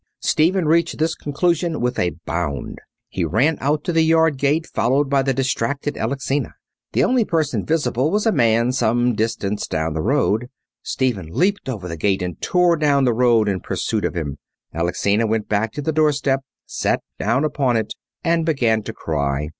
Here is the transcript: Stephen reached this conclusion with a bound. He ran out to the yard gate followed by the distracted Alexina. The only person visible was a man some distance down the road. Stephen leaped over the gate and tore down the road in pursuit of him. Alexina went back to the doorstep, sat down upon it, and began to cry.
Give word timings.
Stephen 0.23 0.65
reached 0.67 0.97
this 0.97 1.13
conclusion 1.13 1.79
with 1.79 1.99
a 1.99 2.15
bound. 2.25 2.79
He 3.07 3.23
ran 3.23 3.59
out 3.61 3.83
to 3.83 3.91
the 3.93 4.01
yard 4.01 4.39
gate 4.39 4.65
followed 4.65 5.11
by 5.11 5.21
the 5.21 5.31
distracted 5.31 5.95
Alexina. 5.95 6.55
The 6.93 7.03
only 7.03 7.23
person 7.23 7.63
visible 7.67 8.09
was 8.09 8.25
a 8.25 8.31
man 8.31 8.71
some 8.71 9.13
distance 9.13 9.67
down 9.67 9.93
the 9.93 10.01
road. 10.01 10.47
Stephen 10.81 11.27
leaped 11.29 11.69
over 11.69 11.87
the 11.87 11.97
gate 11.97 12.23
and 12.23 12.41
tore 12.41 12.77
down 12.77 13.05
the 13.05 13.13
road 13.13 13.47
in 13.47 13.59
pursuit 13.59 14.03
of 14.03 14.15
him. 14.15 14.39
Alexina 14.73 15.27
went 15.27 15.47
back 15.47 15.71
to 15.73 15.83
the 15.83 15.91
doorstep, 15.93 16.39
sat 16.65 17.01
down 17.19 17.45
upon 17.45 17.77
it, 17.77 17.93
and 18.23 18.43
began 18.43 18.81
to 18.81 18.93
cry. 18.93 19.49